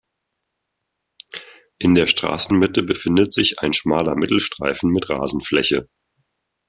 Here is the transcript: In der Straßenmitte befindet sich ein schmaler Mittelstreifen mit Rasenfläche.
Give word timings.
In 1.77 1.93
der 1.93 2.07
Straßenmitte 2.07 2.81
befindet 2.81 3.33
sich 3.33 3.59
ein 3.59 3.71
schmaler 3.71 4.15
Mittelstreifen 4.15 4.89
mit 4.89 5.11
Rasenfläche. 5.11 5.89